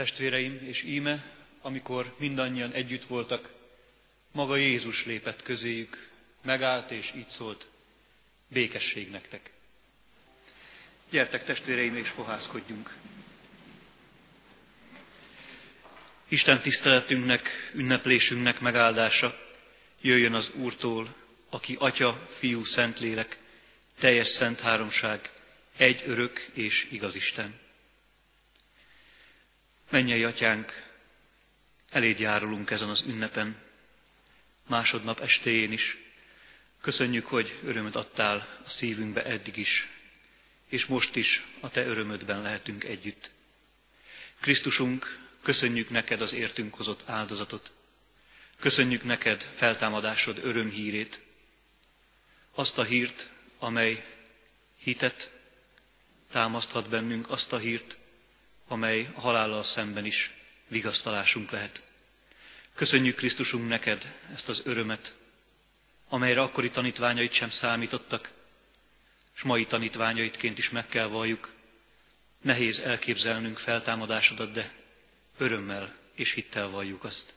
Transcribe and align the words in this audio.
Testvéreim, 0.00 0.60
és 0.62 0.82
íme, 0.82 1.24
amikor 1.60 2.14
mindannyian 2.18 2.72
együtt 2.72 3.04
voltak, 3.04 3.52
maga 4.32 4.56
Jézus 4.56 5.04
lépett 5.04 5.42
közéjük, 5.42 6.10
megállt 6.42 6.90
és 6.90 7.12
így 7.16 7.26
szólt, 7.28 7.68
békesség 8.48 9.10
nektek. 9.10 9.52
Gyertek 11.10 11.44
testvéreim, 11.44 11.96
és 11.96 12.08
fohászkodjunk. 12.08 12.96
Isten 16.28 16.60
tiszteletünknek, 16.60 17.70
ünneplésünknek 17.74 18.60
megáldása 18.60 19.38
jöjjön 20.00 20.34
az 20.34 20.52
Úrtól, 20.54 21.14
aki 21.48 21.76
Atya, 21.78 22.26
Fiú, 22.38 22.64
Szentlélek, 22.64 23.38
teljes 23.98 24.28
szent 24.28 24.60
háromság, 24.60 25.30
egy 25.76 26.02
örök 26.06 26.50
és 26.52 26.88
igaz 26.90 27.14
Isten. 27.14 27.68
Mennyei 29.90 30.24
atyánk, 30.24 30.88
eléd 31.90 32.18
járulunk 32.18 32.70
ezen 32.70 32.88
az 32.88 33.04
ünnepen, 33.06 33.56
másodnap 34.66 35.20
estéjén 35.20 35.72
is. 35.72 35.96
Köszönjük, 36.80 37.26
hogy 37.26 37.58
örömöt 37.64 37.94
adtál 37.94 38.60
a 38.64 38.68
szívünkbe 38.68 39.24
eddig 39.24 39.56
is, 39.56 39.88
és 40.68 40.86
most 40.86 41.16
is 41.16 41.46
a 41.60 41.68
te 41.68 41.84
örömödben 41.84 42.42
lehetünk 42.42 42.84
együtt. 42.84 43.30
Krisztusunk, 44.40 45.18
köszönjük 45.42 45.90
neked 45.90 46.20
az 46.20 46.32
értünk 46.32 46.74
hozott 46.74 47.08
áldozatot. 47.08 47.72
Köszönjük 48.58 49.02
neked 49.02 49.42
feltámadásod 49.54 50.40
örömhírét, 50.42 51.20
azt 52.54 52.78
a 52.78 52.82
hírt, 52.82 53.28
amely 53.58 54.04
hitet 54.76 55.30
támaszthat 56.30 56.88
bennünk, 56.88 57.30
azt 57.30 57.52
a 57.52 57.58
hírt, 57.58 57.98
amely 58.70 59.08
a 59.14 59.20
halállal 59.20 59.62
szemben 59.62 60.04
is 60.04 60.30
vigasztalásunk 60.68 61.50
lehet. 61.50 61.82
Köszönjük 62.74 63.16
Krisztusunk 63.16 63.68
neked 63.68 64.14
ezt 64.34 64.48
az 64.48 64.62
örömet, 64.64 65.14
amelyre 66.08 66.40
akkori 66.40 66.70
tanítványait 66.70 67.32
sem 67.32 67.48
számítottak, 67.48 68.30
és 69.36 69.42
mai 69.42 69.66
tanítványaitként 69.66 70.58
is 70.58 70.70
meg 70.70 70.86
kell 70.88 71.06
valljuk. 71.06 71.52
Nehéz 72.42 72.80
elképzelnünk 72.80 73.58
feltámadásodat, 73.58 74.52
de 74.52 74.72
örömmel 75.38 75.94
és 76.14 76.32
hittel 76.32 76.68
valljuk 76.68 77.04
azt. 77.04 77.34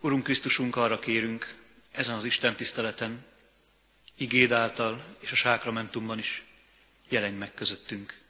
Urunk 0.00 0.22
Krisztusunk, 0.24 0.76
arra 0.76 0.98
kérünk 0.98 1.54
ezen 1.92 2.14
az 2.16 2.24
Isten 2.24 2.56
tiszteleten, 2.56 3.24
igéd 4.16 4.52
által 4.52 5.04
és 5.18 5.32
a 5.32 5.36
sákramentumban 5.36 6.18
is 6.18 6.44
jelenj 7.08 7.36
meg 7.36 7.54
közöttünk. 7.54 8.24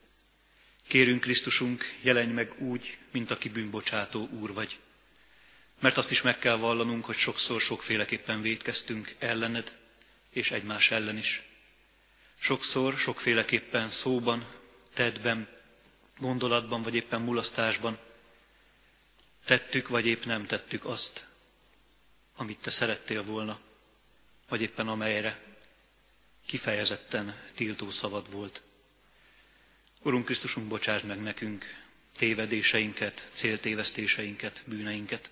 Kérünk 0.86 1.20
Krisztusunk, 1.20 1.84
jelenj 2.00 2.32
meg 2.32 2.52
úgy, 2.60 2.98
mint 3.10 3.30
aki 3.30 3.48
bűnbocsátó 3.48 4.28
úr 4.28 4.52
vagy. 4.52 4.78
Mert 5.80 5.96
azt 5.96 6.10
is 6.10 6.22
meg 6.22 6.38
kell 6.38 6.56
vallanunk, 6.56 7.04
hogy 7.04 7.16
sokszor 7.16 7.60
sokféleképpen 7.60 8.42
védkeztünk 8.42 9.14
ellened, 9.18 9.76
és 10.30 10.50
egymás 10.50 10.90
ellen 10.90 11.16
is. 11.16 11.42
Sokszor, 12.38 12.96
sokféleképpen 12.96 13.90
szóban, 13.90 14.46
tettben, 14.94 15.48
gondolatban, 16.18 16.82
vagy 16.82 16.94
éppen 16.94 17.20
mulasztásban 17.20 17.98
tettük, 19.44 19.88
vagy 19.88 20.06
épp 20.06 20.24
nem 20.24 20.46
tettük 20.46 20.84
azt, 20.84 21.26
amit 22.36 22.58
te 22.60 22.70
szerettél 22.70 23.22
volna, 23.24 23.58
vagy 24.48 24.60
éppen 24.60 24.88
amelyre 24.88 25.56
kifejezetten 26.46 27.42
tiltó 27.54 27.90
szavad 27.90 28.30
volt. 28.30 28.62
Urunk 30.06 30.24
Krisztusunk, 30.24 30.68
bocsáss 30.68 31.02
meg 31.02 31.22
nekünk 31.22 31.64
tévedéseinket, 32.16 33.28
céltévesztéseinket, 33.32 34.62
bűneinket. 34.66 35.30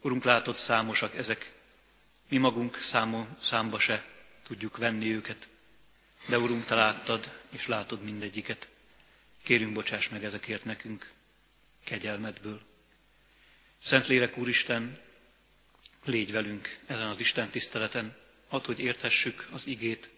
Urunk, 0.00 0.24
látod, 0.24 0.56
számosak 0.56 1.16
ezek. 1.16 1.52
Mi 2.28 2.38
magunk 2.38 2.76
számon, 2.76 3.36
számba 3.40 3.78
se 3.78 4.04
tudjuk 4.42 4.76
venni 4.76 5.14
őket. 5.14 5.48
De 6.28 6.38
Urunk, 6.38 6.64
Te 6.64 6.74
láttad, 6.74 7.40
és 7.50 7.66
látod 7.66 8.02
mindegyiket. 8.02 8.68
Kérünk, 9.42 9.72
bocsáss 9.72 10.08
meg 10.08 10.24
ezekért 10.24 10.64
nekünk, 10.64 11.10
kegyelmedből. 11.84 12.60
Szentlélek 13.82 14.38
Úristen, 14.38 15.00
légy 16.04 16.32
velünk 16.32 16.78
ezen 16.86 17.08
az 17.08 17.20
Isten 17.20 17.50
tiszteleten, 17.50 18.16
add, 18.48 18.66
hogy 18.66 18.80
érthessük 18.80 19.48
az 19.52 19.66
igét, 19.66 20.10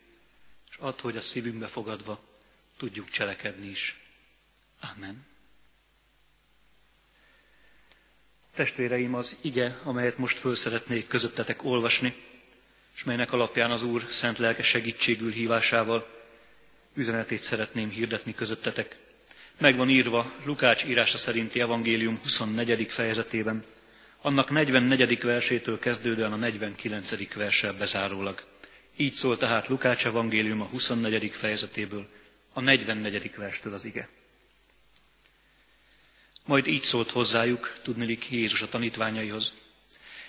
és 0.71 0.77
add, 0.77 1.01
hogy 1.01 1.17
a 1.17 1.21
szívünkbe 1.21 1.67
fogadva 1.67 2.35
tudjuk 2.77 3.11
cselekedni 3.11 3.67
is. 3.69 3.97
Amen. 4.95 5.27
Testvéreim, 8.55 9.15
az 9.15 9.37
ige, 9.41 9.81
amelyet 9.85 10.19
most 10.19 10.39
föl 10.39 10.55
szeretnék 10.55 11.07
közöttetek 11.07 11.65
olvasni, 11.65 12.15
és 12.95 13.05
melynek 13.05 13.33
alapján 13.33 13.71
az 13.71 13.83
Úr 13.83 14.05
szent 14.09 14.39
lelke 14.39 14.63
segítségül 14.63 15.31
hívásával 15.31 16.17
üzenetét 16.95 17.41
szeretném 17.41 17.89
hirdetni 17.91 18.35
közöttetek. 18.35 18.97
Megvan 19.59 19.91
írva 19.91 20.33
Lukács 20.45 20.85
írása 20.85 21.19
szerinti 21.19 21.61
evangélium 21.61 22.19
24. 22.23 22.87
fejezetében, 22.91 23.65
annak 24.21 24.51
44. 24.51 25.21
versétől 25.23 25.79
kezdődően 25.79 26.33
a 26.33 26.37
49. 26.37 27.35
verssel 27.35 27.73
bezárólag. 27.73 28.43
Így 28.97 29.13
szól 29.13 29.37
tehát 29.37 29.69
Lukács 29.69 30.07
evangélium 30.07 30.61
a 30.61 30.65
24. 30.65 31.31
fejezetéből, 31.31 32.09
a 32.57 32.61
44. 32.61 33.31
verstől 33.37 33.73
az 33.73 33.85
ige. 33.85 34.09
Majd 36.45 36.67
így 36.67 36.83
szólt 36.83 37.11
hozzájuk, 37.11 37.79
tudnilik 37.83 38.31
Jézus 38.31 38.63
a 38.63 38.69
tanítványaihoz. 38.69 39.55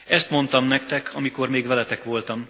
Ezt 0.06 0.30
mondtam 0.30 0.66
nektek, 0.66 1.14
amikor 1.14 1.50
még 1.50 1.68
veletek 1.68 2.04
voltam. 2.04 2.50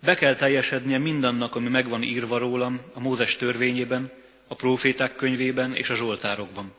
Be 0.00 0.14
kell 0.14 0.34
teljesednie 0.34 0.98
mindannak, 0.98 1.54
ami 1.54 1.68
megvan 1.68 2.02
írva 2.02 2.38
rólam 2.38 2.80
a 2.92 3.00
Mózes 3.00 3.36
törvényében, 3.36 4.12
a 4.46 4.54
próféták 4.54 5.16
könyvében 5.16 5.74
és 5.74 5.90
a 5.90 5.94
zsoltárokban. 5.94 6.72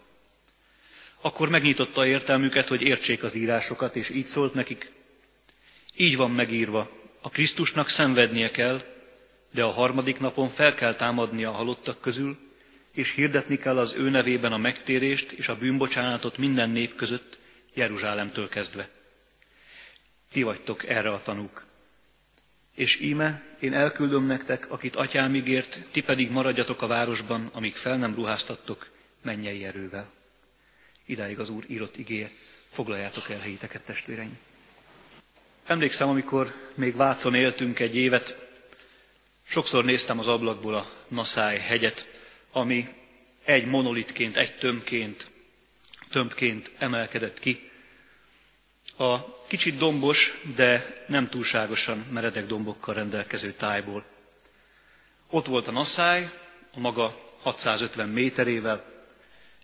Akkor 1.22 1.50
megnyitotta 1.50 2.06
értelmüket, 2.06 2.68
hogy 2.68 2.82
értsék 2.82 3.24
az 3.24 3.36
írásokat, 3.36 3.96
és 3.96 4.10
így 4.10 4.26
szólt 4.26 4.54
nekik. 4.54 4.92
Így 5.96 6.18
van 6.18 6.32
megírva, 6.32 6.92
a 7.22 7.30
Krisztusnak 7.30 7.90
szenvednie 7.90 8.52
kell, 8.52 8.99
de 9.52 9.64
a 9.64 9.72
harmadik 9.72 10.20
napon 10.20 10.50
fel 10.50 10.74
kell 10.74 10.96
támadni 10.96 11.44
a 11.44 11.52
halottak 11.52 12.02
közül, 12.02 12.38
és 12.94 13.14
hirdetni 13.14 13.58
kell 13.58 13.78
az 13.78 13.96
ő 13.96 14.10
nevében 14.10 14.54
a 14.54 14.58
megtérést 14.58 15.32
és 15.32 15.48
a 15.48 15.58
bűnbocsánatot 15.58 16.38
minden 16.38 16.70
nép 16.70 16.96
között, 16.96 17.40
Jeruzsálemtől 17.74 18.50
kezdve. 18.50 18.90
Ti 20.32 20.44
vagytok 20.44 20.88
erre 20.88 21.12
a 21.12 21.22
tanúk. 21.24 21.66
És 22.76 23.00
íme, 23.00 23.44
én 23.60 23.74
elküldöm 23.74 24.24
nektek, 24.24 24.72
akit 24.72 24.96
atyám 24.96 25.36
ígért, 25.36 25.82
ti 25.92 26.02
pedig 26.02 26.32
maradjatok 26.32 26.82
a 26.82 26.88
városban, 26.88 27.50
amíg 27.54 27.76
fel 27.76 27.98
nem 27.98 28.16
ruháztattok 28.16 28.90
mennyei 29.22 29.66
erővel. 29.66 30.12
Idáig 31.06 31.40
az 31.40 31.50
Úr 31.50 31.64
írott 31.68 31.98
igéje, 31.98 32.32
foglaljátok 32.70 33.30
el 33.30 33.40
helyiteket, 33.40 33.82
testvéreim. 33.82 34.38
Emlékszem, 35.66 36.10
amikor 36.10 36.54
még 36.76 36.96
Vácon 36.96 37.36
éltünk 37.36 37.80
egy 37.80 37.96
évet, 37.96 38.49
sokszor 39.50 39.86
néztem 39.86 40.20
az 40.20 40.28
ablakból 40.28 40.76
a 40.76 40.90
Naszály 41.08 41.60
hegyet, 41.60 42.08
ami 42.52 42.88
egy 43.44 43.66
monolitként, 43.66 44.38
egy 44.38 44.56
tömbként, 44.56 45.32
tömbként 46.10 46.72
emelkedett 46.78 47.40
ki. 47.40 47.70
A 48.98 49.46
kicsit 49.48 49.78
dombos, 49.78 50.42
de 50.56 51.04
nem 51.08 51.30
túlságosan 51.30 51.98
meredek 51.98 52.46
dombokkal 52.46 52.94
rendelkező 52.94 53.52
tájból. 53.52 54.06
Ott 55.30 55.46
volt 55.46 55.68
a 55.68 55.72
Naszály, 55.72 56.30
a 56.74 56.80
maga 56.80 57.36
650 57.42 58.10
méterével, 58.10 59.06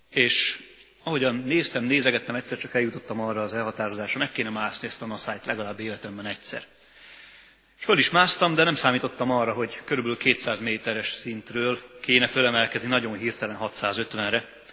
és 0.09 0.63
ahogyan 1.03 1.35
néztem, 1.35 1.83
nézegettem, 1.83 2.35
egyszer 2.35 2.57
csak 2.57 2.73
eljutottam 2.73 3.19
arra 3.19 3.41
az 3.41 3.53
elhatározásra, 3.53 4.19
meg 4.19 4.31
kéne 4.31 4.49
mászni 4.49 4.87
ezt 4.87 5.01
a 5.01 5.05
naszályt 5.05 5.45
legalább 5.45 5.79
életemben 5.79 6.25
egyszer. 6.25 6.65
És 7.77 7.85
föl 7.85 7.97
is 7.97 8.09
másztam, 8.09 8.55
de 8.55 8.63
nem 8.63 8.75
számítottam 8.75 9.31
arra, 9.31 9.53
hogy 9.53 9.81
körülbelül 9.85 10.17
200 10.17 10.59
méteres 10.59 11.11
szintről 11.11 11.77
kéne 12.01 12.27
fölemelkedni 12.27 12.87
nagyon 12.87 13.17
hirtelen 13.17 13.57
650-re. 13.61 14.63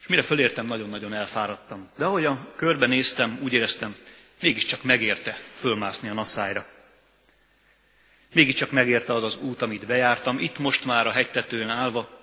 És 0.00 0.06
mire 0.06 0.22
fölértem, 0.22 0.66
nagyon-nagyon 0.66 1.14
elfáradtam. 1.14 1.90
De 1.96 2.04
ahogyan 2.04 2.38
körbe 2.56 2.86
néztem, 2.86 3.38
úgy 3.42 3.52
éreztem, 3.52 3.96
mégiscsak 4.40 4.82
megérte 4.82 5.38
fölmászni 5.54 6.08
a 6.08 6.14
naszályra. 6.14 6.66
Mégiscsak 8.32 8.70
megérte 8.70 9.14
az 9.14 9.22
az 9.22 9.36
út, 9.36 9.62
amit 9.62 9.86
bejártam, 9.86 10.38
itt 10.38 10.58
most 10.58 10.84
már 10.84 11.06
a 11.06 11.12
hegytetőn 11.12 11.68
állva, 11.68 12.20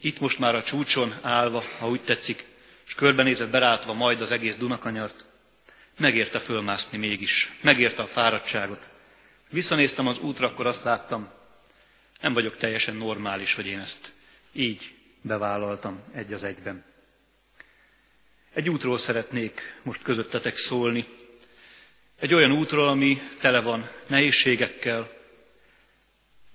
itt 0.00 0.20
most 0.20 0.38
már 0.38 0.54
a 0.54 0.62
csúcson 0.62 1.14
állva, 1.22 1.62
ha 1.78 1.88
úgy 1.88 2.00
tetszik, 2.00 2.44
és 2.86 2.94
körbenézett 2.94 3.50
berátva 3.50 3.92
majd 3.92 4.20
az 4.20 4.30
egész 4.30 4.56
Dunakanyart, 4.56 5.24
megérte 5.98 6.38
fölmászni 6.38 6.98
mégis, 6.98 7.52
megérte 7.60 8.02
a 8.02 8.06
fáradtságot. 8.06 8.90
Visszanéztem 9.50 10.06
az 10.06 10.18
útra, 10.18 10.46
akkor 10.46 10.66
azt 10.66 10.84
láttam, 10.84 11.28
nem 12.20 12.32
vagyok 12.32 12.56
teljesen 12.56 12.96
normális, 12.96 13.54
hogy 13.54 13.66
én 13.66 13.78
ezt 13.78 14.12
így 14.52 14.94
bevállaltam 15.20 16.02
egy 16.12 16.32
az 16.32 16.42
egyben. 16.42 16.84
Egy 18.52 18.68
útról 18.68 18.98
szeretnék 18.98 19.80
most 19.82 20.02
közöttetek 20.02 20.56
szólni. 20.56 21.04
Egy 22.18 22.34
olyan 22.34 22.52
útról, 22.52 22.88
ami 22.88 23.20
tele 23.40 23.60
van 23.60 23.90
nehézségekkel, 24.06 25.10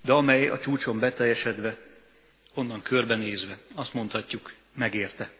de 0.01 0.11
amely 0.11 0.47
a 0.47 0.59
csúcson 0.59 0.99
beteljesedve, 0.99 1.77
onnan 2.53 2.81
körbenézve, 2.81 3.57
azt 3.73 3.93
mondhatjuk, 3.93 4.53
megérte. 4.73 5.31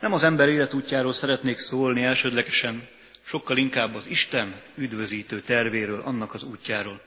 Nem 0.00 0.12
az 0.12 0.22
ember 0.22 0.48
életútjáról 0.48 1.12
szeretnék 1.12 1.58
szólni 1.58 2.02
elsődlegesen, 2.02 2.88
sokkal 3.28 3.56
inkább 3.56 3.94
az 3.94 4.06
Isten 4.06 4.60
üdvözítő 4.74 5.40
tervéről, 5.40 6.00
annak 6.00 6.34
az 6.34 6.42
útjáról. 6.42 7.00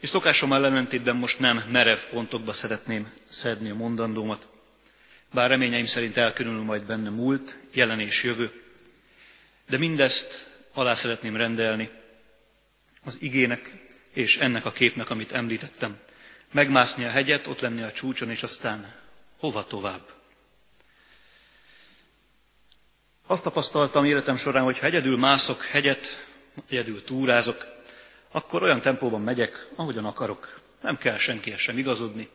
És 0.00 0.08
szokásom 0.08 0.52
ellentétben 0.52 1.16
most 1.16 1.38
nem 1.38 1.62
merev 1.70 1.98
pontokba 2.10 2.52
szeretném 2.52 3.12
szedni 3.24 3.70
a 3.70 3.74
mondandómat, 3.74 4.46
bár 5.32 5.50
reményeim 5.50 5.84
szerint 5.84 6.16
elkülönül 6.16 6.62
majd 6.62 6.84
benne 6.84 7.10
múlt, 7.10 7.58
jelen 7.72 8.00
és 8.00 8.22
jövő, 8.22 8.62
de 9.68 9.78
mindezt 9.78 10.50
alá 10.72 10.94
szeretném 10.94 11.36
rendelni 11.36 11.90
az 13.04 13.16
igének 13.20 13.70
és 14.12 14.36
ennek 14.38 14.64
a 14.64 14.72
képnek, 14.72 15.10
amit 15.10 15.32
említettem. 15.32 15.98
Megmászni 16.52 17.04
a 17.04 17.10
hegyet, 17.10 17.46
ott 17.46 17.60
lenni 17.60 17.82
a 17.82 17.92
csúcson, 17.92 18.30
és 18.30 18.42
aztán 18.42 18.94
hova 19.38 19.66
tovább. 19.66 20.15
Azt 23.28 23.42
tapasztaltam 23.42 24.04
életem 24.04 24.36
során, 24.36 24.64
hogy 24.64 24.78
ha 24.78 24.86
egyedül 24.86 25.16
mászok 25.16 25.64
hegyet, 25.64 26.26
egyedül 26.68 27.04
túrázok, 27.04 27.66
akkor 28.30 28.62
olyan 28.62 28.80
tempóban 28.80 29.20
megyek, 29.20 29.68
ahogyan 29.74 30.04
akarok. 30.04 30.60
Nem 30.82 30.96
kell 30.96 31.16
senkihez 31.16 31.58
sem 31.58 31.78
igazodni, 31.78 32.28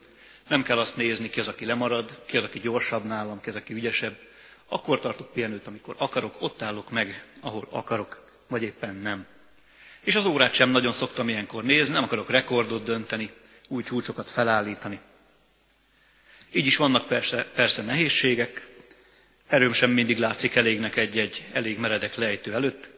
nem 0.48 0.64
kell 0.64 0.78
azt 0.78 0.98
nézni, 0.98 1.30
ki 1.30 1.40
az, 1.40 1.48
aki 1.48 1.66
lemarad, 1.66 2.22
ki 2.26 2.38
az, 2.38 2.44
aki 2.44 2.60
gyorsabb 2.60 3.04
nálam, 3.04 3.42
ki 3.42 3.50
az, 3.50 3.56
aki 3.56 3.74
ügyesebb. 3.74 4.18
Akkor 4.68 5.00
tartok 5.00 5.32
pihenőt, 5.32 5.68
amikor 5.68 5.96
akarok, 5.98 6.36
ott 6.40 6.62
állok 6.62 6.90
meg, 6.90 7.26
ahol 7.42 7.68
akarok, 7.70 8.24
vagy 8.48 8.64
éppen 8.64 8.96
nem. 8.96 9.26
És 10.02 10.16
az 10.16 10.26
órát 10.26 10.54
sem 10.54 10.70
nagyon 10.70 10.92
szoktam 10.92 11.30
ilyenkor 11.30 11.64
nézni, 11.64 11.94
nem 11.94 12.04
akarok 12.04 12.30
rekordot 12.30 12.84
dönteni, 12.84 13.32
új 13.68 13.84
csúcsokat 13.84 14.30
felállítani. 14.30 15.00
Így 16.52 16.66
is 16.66 16.78
vannak 16.78 17.08
persze, 17.08 17.48
persze 17.56 17.82
nehézségek, 17.82 18.70
erőm 19.52 19.74
sem 19.74 19.92
mindig 19.92 20.18
látszik 20.18 20.56
elégnek 20.56 20.96
egy-egy 20.96 21.48
elég 21.54 21.78
meredek 21.78 22.16
lejtő 22.16 22.54
előtt, 22.54 22.90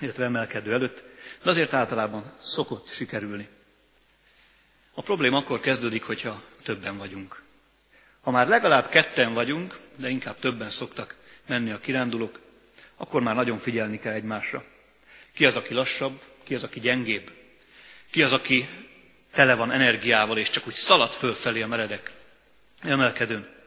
illetve 0.00 0.24
emelkedő 0.24 0.72
előtt, 0.72 1.02
de 1.42 1.50
azért 1.50 1.74
általában 1.74 2.32
szokott 2.40 2.88
sikerülni. 2.88 3.48
A 4.94 5.02
probléma 5.02 5.36
akkor 5.36 5.60
kezdődik, 5.60 6.02
hogyha 6.02 6.42
többen 6.62 6.98
vagyunk. 6.98 7.42
Ha 8.20 8.30
már 8.30 8.48
legalább 8.48 8.88
ketten 8.88 9.34
vagyunk, 9.34 9.78
de 9.96 10.08
inkább 10.08 10.38
többen 10.38 10.70
szoktak 10.70 11.16
menni 11.46 11.70
a 11.70 11.78
kirándulók, 11.78 12.40
akkor 12.96 13.22
már 13.22 13.34
nagyon 13.34 13.58
figyelni 13.58 13.98
kell 13.98 14.12
egymásra. 14.12 14.64
Ki 15.32 15.44
az, 15.46 15.56
aki 15.56 15.74
lassabb, 15.74 16.22
ki 16.42 16.54
az, 16.54 16.64
aki 16.64 16.80
gyengébb, 16.80 17.30
ki 18.10 18.22
az, 18.22 18.32
aki 18.32 18.68
tele 19.32 19.54
van 19.54 19.70
energiával, 19.72 20.38
és 20.38 20.50
csak 20.50 20.66
úgy 20.66 20.74
szalad 20.74 21.10
fölfelé 21.10 21.62
a 21.62 21.66
meredek 21.66 22.12
emelkedőn. 22.80 23.58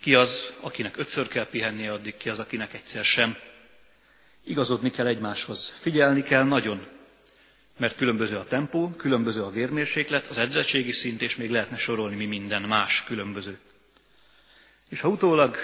Ki 0.00 0.14
az, 0.14 0.52
akinek 0.60 0.96
ötször 0.96 1.28
kell 1.28 1.48
pihennie 1.48 1.92
addig, 1.92 2.16
ki 2.16 2.28
az, 2.28 2.38
akinek 2.38 2.74
egyszer 2.74 3.04
sem. 3.04 3.36
Igazodni 4.44 4.90
kell 4.90 5.06
egymáshoz, 5.06 5.76
figyelni 5.80 6.22
kell 6.22 6.42
nagyon, 6.42 6.86
mert 7.76 7.96
különböző 7.96 8.36
a 8.36 8.44
tempó, 8.44 8.90
különböző 8.90 9.42
a 9.42 9.50
vérmérséklet, 9.50 10.26
az 10.26 10.38
edzettségi 10.38 10.92
szint, 10.92 11.22
és 11.22 11.36
még 11.36 11.50
lehetne 11.50 11.76
sorolni 11.76 12.16
mi 12.16 12.26
minden 12.26 12.62
más 12.62 13.04
különböző. 13.06 13.58
És 14.88 15.00
ha 15.00 15.08
utólag 15.08 15.56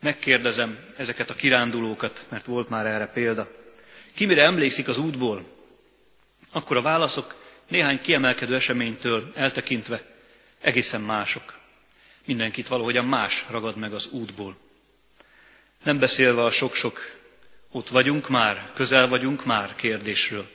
megkérdezem 0.00 0.78
ezeket 0.96 1.30
a 1.30 1.34
kirándulókat, 1.34 2.26
mert 2.28 2.44
volt 2.44 2.68
már 2.68 2.86
erre 2.86 3.06
példa, 3.06 3.50
ki 4.14 4.24
mire 4.26 4.42
emlékszik 4.42 4.88
az 4.88 4.98
útból, 4.98 5.44
akkor 6.52 6.76
a 6.76 6.82
válaszok 6.82 7.34
néhány 7.68 8.00
kiemelkedő 8.00 8.54
eseménytől 8.54 9.32
eltekintve 9.34 10.02
egészen 10.60 11.00
mások. 11.00 11.59
Mindenkit 12.30 12.68
valahogyan 12.68 13.04
más 13.04 13.46
ragad 13.48 13.76
meg 13.76 13.92
az 13.92 14.08
útból. 14.10 14.56
Nem 15.84 15.98
beszélve 15.98 16.44
a 16.44 16.50
sok-sok 16.50 16.98
ott 17.70 17.88
vagyunk 17.88 18.28
már, 18.28 18.70
közel 18.74 19.08
vagyunk 19.08 19.44
már 19.44 19.74
kérdésről. 19.74 20.50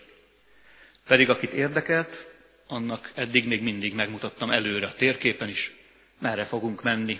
Pedig 1.07 1.30
akit 1.30 1.51
érdekelt, 1.54 2.27
annak 2.68 3.12
eddig 3.16 3.48
még 3.48 3.62
mindig 3.62 3.94
megmutattam 3.94 4.51
előre 4.51 4.88
a 4.88 4.94
térképen 4.94 5.50
is, 5.50 5.74
merre 6.19 6.44
fogunk 6.44 6.83
menni, 6.83 7.19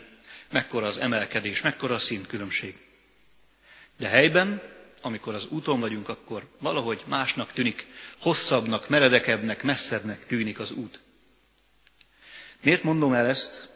mekkora 0.52 0.86
az 0.86 0.98
emelkedés, 1.00 1.62
mekkora 1.62 1.94
a 1.94 2.00
szintkülönbség. 2.00 2.76
De 3.98 4.08
helyben, 4.08 4.62
amikor 5.02 5.34
az 5.34 5.48
úton 5.50 5.80
vagyunk, 5.80 6.10
akkor 6.10 6.48
valahogy 6.60 7.04
másnak 7.06 7.52
tűnik, 7.52 7.88
hosszabbnak, 8.20 8.90
meredekebbnek, 8.90 9.64
messzebbnek 9.64 10.26
tűnik 10.26 10.60
az 10.60 10.72
út. 10.72 11.00
Miért 12.62 12.84
mondom 12.84 13.14
el 13.14 13.26
ezt? 13.26 13.74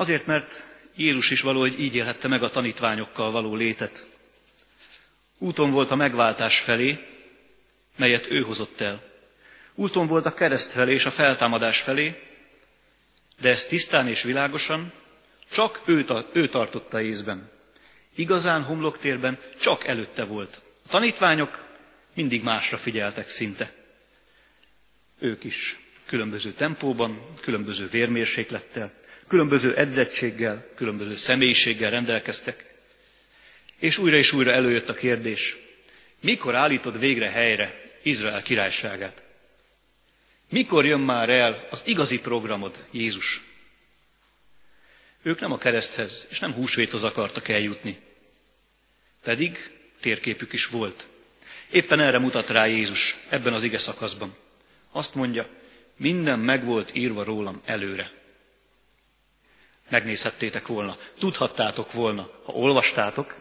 Azért, 0.00 0.26
mert 0.26 0.64
Jézus 0.96 1.30
is 1.30 1.40
valahogy 1.40 1.80
így 1.80 1.94
élhette 1.94 2.28
meg 2.28 2.42
a 2.42 2.50
tanítványokkal 2.50 3.30
való 3.30 3.54
létet. 3.54 4.08
Úton 5.38 5.70
volt 5.70 5.90
a 5.90 5.94
megváltás 5.94 6.58
felé, 6.58 7.06
melyet 7.96 8.30
ő 8.30 8.40
hozott 8.40 8.80
el. 8.80 9.02
Úton 9.74 10.06
volt 10.06 10.26
a 10.26 10.34
kereszt 10.34 10.72
felé 10.72 10.92
és 10.92 11.04
a 11.04 11.10
feltámadás 11.10 11.80
felé, 11.80 12.22
de 13.40 13.48
ezt 13.48 13.68
tisztán 13.68 14.08
és 14.08 14.22
világosan 14.22 14.92
csak 15.50 15.80
ő, 15.84 16.06
ő 16.32 16.48
tartotta 16.48 17.00
észben. 17.00 17.50
Igazán 18.14 18.62
homloktérben 18.62 19.38
csak 19.58 19.86
előtte 19.86 20.24
volt. 20.24 20.62
A 20.86 20.88
tanítványok 20.88 21.64
mindig 22.14 22.42
másra 22.42 22.76
figyeltek 22.76 23.28
szinte. 23.28 23.72
Ők 25.18 25.44
is 25.44 25.78
különböző 26.06 26.52
tempóban, 26.52 27.26
különböző 27.40 27.88
vérmérséklettel, 27.88 28.98
különböző 29.30 29.76
edzettséggel, 29.76 30.66
különböző 30.74 31.16
személyiséggel 31.16 31.90
rendelkeztek. 31.90 32.74
És 33.78 33.98
újra 33.98 34.16
és 34.16 34.32
újra 34.32 34.52
előjött 34.52 34.88
a 34.88 34.94
kérdés, 34.94 35.56
mikor 36.20 36.54
állítod 36.54 36.98
végre 36.98 37.28
helyre 37.30 37.80
Izrael 38.02 38.42
királyságát? 38.42 39.24
Mikor 40.48 40.86
jön 40.86 41.00
már 41.00 41.28
el 41.28 41.66
az 41.70 41.82
igazi 41.84 42.20
programod, 42.20 42.86
Jézus? 42.90 43.42
Ők 45.22 45.40
nem 45.40 45.52
a 45.52 45.58
kereszthez 45.58 46.26
és 46.30 46.38
nem 46.38 46.52
húsvéthoz 46.52 47.02
akartak 47.02 47.48
eljutni. 47.48 47.98
Pedig 49.22 49.70
térképük 50.00 50.52
is 50.52 50.66
volt. 50.66 51.08
Éppen 51.70 52.00
erre 52.00 52.18
mutat 52.18 52.50
rá 52.50 52.66
Jézus 52.66 53.16
ebben 53.28 53.52
az 53.52 53.62
ige 53.62 53.78
szakaszban. 53.78 54.36
Azt 54.90 55.14
mondja, 55.14 55.48
minden 55.96 56.38
meg 56.38 56.64
volt 56.64 56.90
írva 56.94 57.24
rólam 57.24 57.62
előre. 57.64 58.18
Megnézhettétek 59.90 60.66
volna, 60.66 60.96
tudhattátok 61.18 61.92
volna, 61.92 62.30
ha 62.44 62.52
olvastátok, 62.52 63.34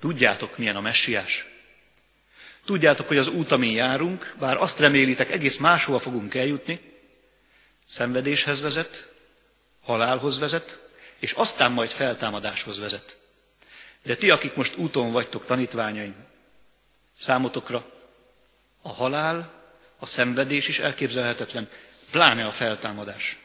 tudjátok, 0.00 0.58
milyen 0.58 0.76
a 0.76 0.80
messiás. 0.80 1.46
Tudjátok, 2.64 3.08
hogy 3.08 3.18
az 3.18 3.28
út, 3.28 3.52
amin 3.52 3.74
járunk, 3.74 4.34
bár 4.38 4.56
azt 4.56 4.78
remélitek, 4.78 5.30
egész 5.30 5.56
máshova 5.56 5.98
fogunk 5.98 6.34
eljutni, 6.34 6.80
szenvedéshez 7.88 8.60
vezet, 8.60 9.12
halálhoz 9.82 10.38
vezet, 10.38 10.80
és 11.18 11.32
aztán 11.32 11.72
majd 11.72 11.90
feltámadáshoz 11.90 12.78
vezet. 12.78 13.16
De 14.02 14.14
ti, 14.14 14.30
akik 14.30 14.54
most 14.54 14.76
úton 14.76 15.12
vagytok, 15.12 15.46
tanítványaim, 15.46 16.14
számotokra 17.18 17.90
a 18.82 18.88
halál, 18.88 19.52
a 19.98 20.06
szenvedés 20.06 20.68
is 20.68 20.78
elképzelhetetlen, 20.78 21.68
pláne 22.10 22.46
a 22.46 22.50
feltámadás. 22.50 23.38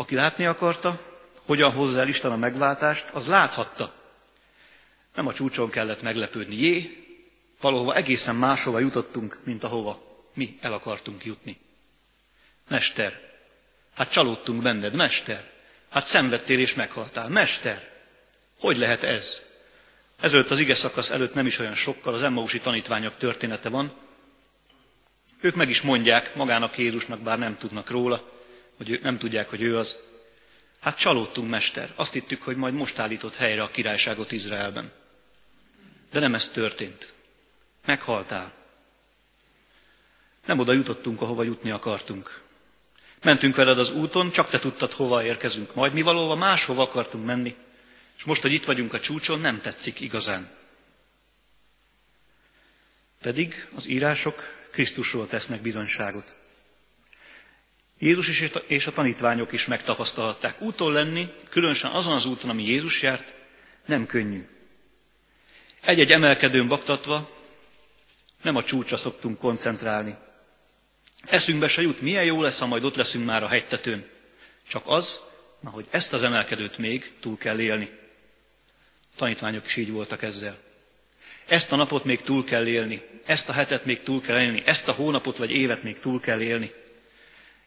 Aki 0.00 0.14
látni 0.14 0.46
akarta, 0.46 1.00
hogyan 1.44 1.72
hozza 1.72 2.00
el 2.00 2.08
Isten 2.08 2.32
a 2.32 2.36
megváltást, 2.36 3.08
az 3.10 3.26
láthatta. 3.26 3.92
Nem 5.14 5.26
a 5.26 5.32
csúcson 5.32 5.70
kellett 5.70 6.02
meglepődni. 6.02 6.54
Jé, 6.54 7.04
valahova 7.60 7.94
egészen 7.94 8.36
máshova 8.36 8.78
jutottunk, 8.78 9.38
mint 9.44 9.64
ahova 9.64 10.02
mi 10.34 10.58
el 10.60 10.72
akartunk 10.72 11.24
jutni. 11.24 11.58
Mester, 12.68 13.20
hát 13.94 14.12
csalódtunk 14.12 14.62
benned, 14.62 14.94
mester. 14.94 15.50
Hát 15.88 16.06
szenvedtél 16.06 16.58
és 16.58 16.74
meghaltál, 16.74 17.28
mester. 17.28 17.90
Hogy 18.60 18.76
lehet 18.76 19.02
ez? 19.02 19.42
Ezelőtt 20.20 20.50
az 20.50 20.58
ige 20.58 20.74
szakasz 20.74 21.10
előtt 21.10 21.34
nem 21.34 21.46
is 21.46 21.58
olyan 21.58 21.74
sokkal 21.74 22.14
az 22.14 22.22
Emmausi 22.22 22.60
tanítványok 22.60 23.18
története 23.18 23.68
van. 23.68 23.92
Ők 25.40 25.54
meg 25.54 25.68
is 25.68 25.80
mondják 25.80 26.34
magának 26.34 26.78
Jézusnak, 26.78 27.20
bár 27.20 27.38
nem 27.38 27.58
tudnak 27.58 27.90
róla, 27.90 28.38
hogy 28.86 29.00
nem 29.02 29.18
tudják, 29.18 29.48
hogy 29.48 29.62
ő 29.62 29.78
az. 29.78 29.96
Hát 30.80 30.98
csalódtunk, 30.98 31.50
mester. 31.50 31.92
Azt 31.94 32.12
hittük, 32.12 32.42
hogy 32.42 32.56
majd 32.56 32.74
most 32.74 32.98
állított 32.98 33.34
helyre 33.34 33.62
a 33.62 33.70
királyságot 33.70 34.32
Izraelben. 34.32 34.92
De 36.12 36.20
nem 36.20 36.34
ez 36.34 36.48
történt. 36.48 37.12
Meghaltál. 37.84 38.52
Nem 40.46 40.58
oda 40.58 40.72
jutottunk, 40.72 41.20
ahova 41.20 41.42
jutni 41.42 41.70
akartunk. 41.70 42.42
Mentünk 43.22 43.56
veled 43.56 43.78
az 43.78 43.90
úton, 43.90 44.30
csak 44.30 44.50
te 44.50 44.58
tudtad, 44.58 44.92
hova 44.92 45.24
érkezünk. 45.24 45.74
Majd 45.74 45.92
mi 45.92 46.02
valóban 46.02 46.38
máshova 46.38 46.82
akartunk 46.82 47.24
menni, 47.24 47.56
És 48.18 48.24
most, 48.24 48.42
hogy 48.42 48.52
itt 48.52 48.64
vagyunk 48.64 48.92
a 48.92 49.00
csúcson, 49.00 49.40
nem 49.40 49.60
tetszik 49.60 50.00
igazán. 50.00 50.50
Pedig 53.20 53.68
az 53.74 53.88
írások 53.88 54.42
Krisztusról 54.70 55.26
tesznek 55.26 55.60
bizonyságot. 55.60 56.39
Jézus 58.02 58.42
és 58.66 58.86
a 58.86 58.92
tanítványok 58.92 59.52
is 59.52 59.66
megtapasztalhatták. 59.66 60.60
Úton 60.60 60.92
lenni, 60.92 61.32
különösen 61.48 61.90
azon 61.90 62.12
az 62.12 62.24
úton, 62.24 62.50
ami 62.50 62.66
Jézus 62.66 63.02
járt, 63.02 63.34
nem 63.86 64.06
könnyű. 64.06 64.46
Egy-egy 65.80 66.12
emelkedőn 66.12 66.68
baktatva 66.68 67.30
nem 68.42 68.56
a 68.56 68.64
csúcsra 68.64 68.96
szoktunk 68.96 69.38
koncentrálni. 69.38 70.14
Eszünkbe 71.26 71.68
se 71.68 71.82
jut, 71.82 72.00
milyen 72.00 72.24
jó 72.24 72.42
lesz, 72.42 72.58
ha 72.58 72.66
majd 72.66 72.84
ott 72.84 72.96
leszünk 72.96 73.24
már 73.24 73.42
a 73.42 73.48
hegytetőn. 73.48 74.06
Csak 74.68 74.82
az, 74.86 75.20
hogy 75.64 75.86
ezt 75.90 76.12
az 76.12 76.22
emelkedőt 76.22 76.78
még 76.78 77.12
túl 77.20 77.38
kell 77.38 77.58
élni. 77.58 77.90
A 79.12 79.16
tanítványok 79.16 79.66
is 79.66 79.76
így 79.76 79.90
voltak 79.90 80.22
ezzel. 80.22 80.58
Ezt 81.46 81.72
a 81.72 81.76
napot 81.76 82.04
még 82.04 82.22
túl 82.22 82.44
kell 82.44 82.66
élni, 82.66 83.02
ezt 83.26 83.48
a 83.48 83.52
hetet 83.52 83.84
még 83.84 84.02
túl 84.02 84.20
kell 84.20 84.40
élni, 84.40 84.62
ezt 84.66 84.88
a 84.88 84.92
hónapot 84.92 85.36
vagy 85.36 85.50
évet 85.50 85.82
még 85.82 85.98
túl 85.98 86.20
kell 86.20 86.40
élni. 86.40 86.72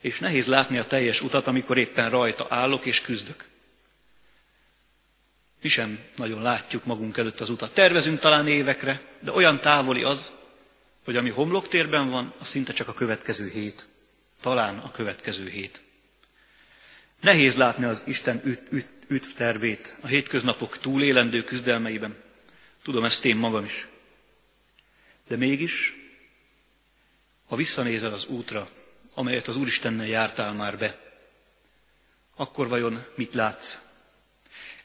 És 0.03 0.19
nehéz 0.19 0.47
látni 0.47 0.77
a 0.77 0.85
teljes 0.87 1.21
utat, 1.21 1.47
amikor 1.47 1.77
éppen 1.77 2.09
rajta 2.09 2.45
állok 2.49 2.85
és 2.85 3.01
küzdök. 3.01 3.45
Mi 5.61 5.69
sem 5.69 5.99
nagyon 6.15 6.41
látjuk 6.41 6.85
magunk 6.85 7.17
előtt 7.17 7.39
az 7.39 7.49
utat. 7.49 7.73
Tervezünk 7.73 8.19
talán 8.19 8.47
évekre, 8.47 9.01
de 9.19 9.31
olyan 9.31 9.59
távoli 9.59 10.03
az, 10.03 10.31
hogy 11.03 11.15
ami 11.15 11.29
homloktérben 11.29 12.09
van, 12.09 12.33
az 12.39 12.47
szinte 12.47 12.73
csak 12.73 12.87
a 12.87 12.93
következő 12.93 13.49
hét. 13.49 13.87
Talán 14.41 14.77
a 14.77 14.91
következő 14.91 15.47
hét. 15.47 15.81
Nehéz 17.21 17.55
látni 17.55 17.83
az 17.85 18.03
Isten 18.05 18.41
üt, 18.45 18.61
üt, 18.69 18.87
üt 19.07 19.39
a 20.01 20.07
hétköznapok 20.07 20.77
túlélendő 20.77 21.43
küzdelmeiben. 21.43 22.15
Tudom 22.83 23.03
ezt 23.03 23.25
én 23.25 23.35
magam 23.35 23.63
is. 23.63 23.87
De 25.27 25.35
mégis, 25.35 25.95
ha 27.47 27.55
visszanézel 27.55 28.13
az 28.13 28.25
útra, 28.25 28.69
amelyet 29.13 29.47
az 29.47 29.57
Úristennel 29.57 30.07
jártál 30.07 30.53
már 30.53 30.77
be, 30.77 30.99
akkor 32.35 32.67
vajon 32.67 33.05
mit 33.15 33.33
látsz? 33.33 33.77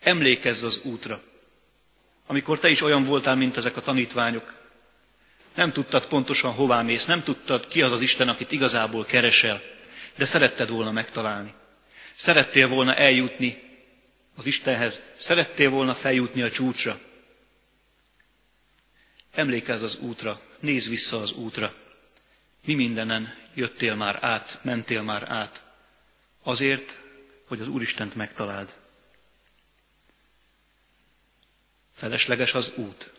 Emlékezz 0.00 0.62
az 0.62 0.80
útra, 0.82 1.23
amikor 2.26 2.58
te 2.58 2.68
is 2.68 2.80
olyan 2.80 3.04
voltál, 3.04 3.37
mint 3.37 3.56
ezek 3.56 3.76
a 3.76 3.80
tanítványok. 3.80 4.54
Nem 5.54 5.73
tudtad 5.73 6.06
pontosan 6.06 6.52
hová 6.52 6.82
mész, 6.82 7.04
nem 7.04 7.23
tudtad 7.23 7.68
ki 7.68 7.82
az 7.82 7.92
az 7.92 8.00
Isten, 8.00 8.28
akit 8.28 8.52
igazából 8.52 9.04
keresel, 9.04 9.62
de 10.16 10.25
szeretted 10.25 10.68
volna 10.68 10.92
megtalálni. 10.92 11.54
Szerettél 12.12 12.68
volna 12.68 12.94
eljutni 12.94 13.62
az 14.37 14.47
Istenhez, 14.47 15.02
szerettél 15.14 15.70
volna 15.70 15.94
feljutni 15.94 16.42
a 16.42 16.50
csúcsra. 16.50 16.99
Emlékezz 19.32 19.82
az 19.82 19.97
útra, 19.99 20.40
nézz 20.61 20.88
vissza 20.88 21.20
az 21.20 21.32
útra. 21.32 21.75
Mi 22.68 22.75
mindenen 22.75 23.34
jöttél 23.54 23.94
már 23.94 24.18
át, 24.25 24.58
mentél 24.62 25.02
már 25.02 25.30
át, 25.30 25.62
azért, 26.42 26.98
hogy 27.46 27.60
az 27.60 27.68
Úristent 27.68 28.14
megtaláld. 28.14 28.75
Felesleges 31.94 32.54
az 32.54 32.72
út? 32.76 33.12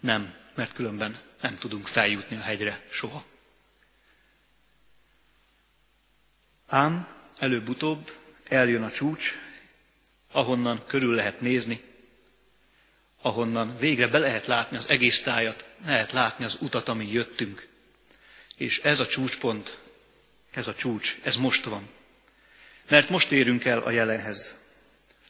Nem, 0.00 0.34
mert 0.54 0.72
különben 0.72 1.20
nem 1.40 1.56
tudunk 1.56 1.86
feljutni 1.86 2.36
a 2.36 2.40
hegyre 2.40 2.86
soha. 2.90 3.24
Ám 6.66 7.08
előbb-utóbb 7.38 8.16
eljön 8.48 8.82
a 8.82 8.90
csúcs, 8.90 9.34
ahonnan 10.32 10.86
körül 10.86 11.14
lehet 11.14 11.40
nézni, 11.40 11.84
ahonnan 13.20 13.76
végre 13.76 14.08
be 14.08 14.18
lehet 14.18 14.46
látni 14.46 14.76
az 14.76 14.88
egész 14.88 15.22
tájat, 15.22 15.68
lehet 15.84 16.12
látni 16.12 16.44
az 16.44 16.58
utat, 16.60 16.88
amin 16.88 17.08
jöttünk. 17.08 17.70
És 18.62 18.78
ez 18.78 19.00
a 19.00 19.06
csúcspont, 19.06 19.78
ez 20.50 20.68
a 20.68 20.74
csúcs, 20.74 21.16
ez 21.22 21.36
most 21.36 21.64
van. 21.64 21.88
Mert 22.88 23.08
most 23.08 23.30
érünk 23.30 23.64
el 23.64 23.78
a 23.78 23.90
jelenhez. 23.90 24.56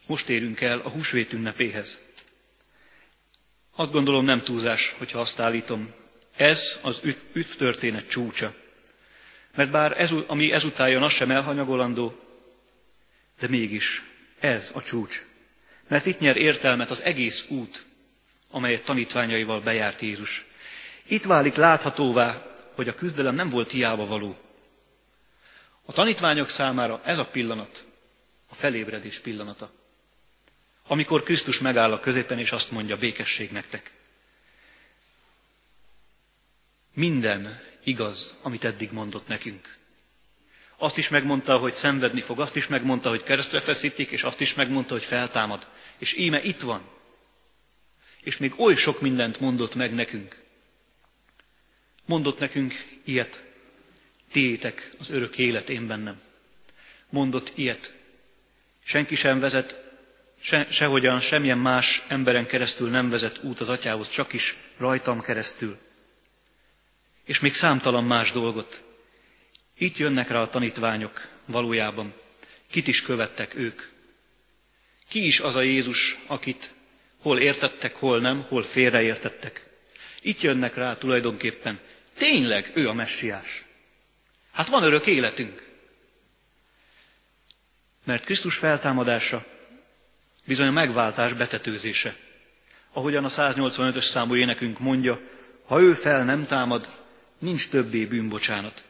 Most 0.05 0.29
érünk 0.29 0.61
el 0.61 0.79
a 0.79 0.89
húsvét 0.89 1.33
ünnepéhez. 1.33 1.99
Azt 3.75 3.91
gondolom 3.91 4.25
nem 4.25 4.41
túlzás, 4.41 4.95
hogyha 4.97 5.19
azt 5.19 5.39
állítom, 5.39 5.93
ez 6.35 6.79
az 6.81 7.01
üt, 7.33 7.57
történet 7.57 8.09
csúcsa. 8.09 8.55
Mert 9.55 9.71
bár 9.71 10.01
ez, 10.01 10.11
ami 10.27 10.51
ezután 10.51 10.89
jön, 10.89 11.03
az 11.03 11.11
sem 11.11 11.31
elhanyagolandó, 11.31 12.19
de 13.39 13.47
mégis 13.47 14.03
ez 14.39 14.71
a 14.73 14.81
csúcs. 14.81 15.25
Mert 15.87 16.05
itt 16.05 16.19
nyer 16.19 16.37
értelmet 16.37 16.89
az 16.89 17.03
egész 17.03 17.45
út, 17.49 17.85
amelyet 18.49 18.83
tanítványaival 18.83 19.61
bejárt 19.61 20.01
Jézus. 20.01 20.45
Itt 21.07 21.23
válik 21.23 21.55
láthatóvá, 21.55 22.52
hogy 22.75 22.87
a 22.87 22.95
küzdelem 22.95 23.35
nem 23.35 23.49
volt 23.49 23.71
hiába 23.71 24.05
való. 24.05 24.37
A 25.85 25.91
tanítványok 25.91 26.49
számára 26.49 27.01
ez 27.03 27.19
a 27.19 27.25
pillanat 27.25 27.85
a 28.49 28.55
felébredés 28.55 29.19
pillanata. 29.19 29.71
Amikor 30.87 31.23
Krisztus 31.23 31.59
megáll 31.59 31.91
a 31.91 31.99
középen, 31.99 32.39
és 32.39 32.51
azt 32.51 32.71
mondja, 32.71 32.97
békesség 32.97 33.51
nektek. 33.51 33.91
Minden 36.93 37.61
igaz, 37.83 38.35
amit 38.41 38.63
eddig 38.63 38.91
mondott 38.91 39.27
nekünk. 39.27 39.77
Azt 40.77 40.97
is 40.97 41.09
megmondta, 41.09 41.57
hogy 41.57 41.73
szenvedni 41.73 42.21
fog, 42.21 42.39
azt 42.39 42.55
is 42.55 42.67
megmondta, 42.67 43.09
hogy 43.09 43.23
keresztre 43.23 43.59
feszítik, 43.59 44.09
és 44.09 44.23
azt 44.23 44.41
is 44.41 44.53
megmondta, 44.53 44.93
hogy 44.93 45.03
feltámad. 45.03 45.67
És 45.97 46.17
íme 46.17 46.43
itt 46.43 46.61
van. 46.61 46.81
És 48.21 48.37
még 48.37 48.59
oly 48.59 48.75
sok 48.75 49.01
mindent 49.01 49.39
mondott 49.39 49.75
meg 49.75 49.93
nekünk. 49.93 50.42
Mondott 52.05 52.39
nekünk 52.39 52.73
ilyet, 53.03 53.43
tiétek 54.31 54.91
az 54.99 55.09
örök 55.09 55.37
élet 55.37 55.69
én 55.69 55.87
bennem. 55.87 56.21
Mondott 57.09 57.51
ilyet, 57.55 57.95
senki 58.83 59.15
sem 59.15 59.39
vezet 59.39 59.83
se, 60.43 60.67
sehogyan 60.69 61.19
semmilyen 61.19 61.57
más 61.57 62.03
emberen 62.07 62.45
keresztül 62.45 62.89
nem 62.89 63.09
vezet 63.09 63.43
út 63.43 63.59
az 63.59 63.69
atyához, 63.69 64.09
csak 64.09 64.33
is 64.33 64.57
rajtam 64.77 65.21
keresztül. 65.21 65.77
És 67.25 67.39
még 67.39 67.53
számtalan 67.53 68.03
más 68.03 68.31
dolgot. 68.31 68.83
Itt 69.77 69.97
jönnek 69.97 70.29
rá 70.29 70.41
a 70.41 70.49
tanítványok 70.49 71.29
valójában. 71.45 72.13
Kit 72.71 72.87
is 72.87 73.01
követtek 73.01 73.55
ők? 73.55 73.81
Ki 75.09 75.25
is 75.25 75.39
az 75.39 75.55
a 75.55 75.61
Jézus, 75.61 76.19
akit 76.27 76.73
hol 77.21 77.39
értettek, 77.39 77.95
hol 77.95 78.19
nem, 78.19 78.41
hol 78.41 78.63
félreértettek? 78.63 79.69
Itt 80.21 80.41
jönnek 80.41 80.75
rá 80.75 80.97
tulajdonképpen. 80.97 81.79
Tényleg 82.17 82.71
ő 82.73 82.89
a 82.89 82.93
messiás. 82.93 83.65
Hát 84.51 84.67
van 84.67 84.83
örök 84.83 85.05
életünk. 85.05 85.71
Mert 88.03 88.25
Krisztus 88.25 88.55
feltámadása 88.55 89.45
Bizony 90.45 90.67
a 90.67 90.71
megváltás 90.71 91.33
betetőzése. 91.33 92.15
Ahogyan 92.91 93.23
a 93.23 93.29
185-ös 93.29 94.03
számú 94.03 94.35
énekünk 94.35 94.79
mondja, 94.79 95.21
ha 95.65 95.81
ő 95.81 95.93
fel 95.93 96.23
nem 96.23 96.45
támad, 96.45 96.87
nincs 97.39 97.69
többé 97.69 98.05
bűnbocsánat. 98.05 98.83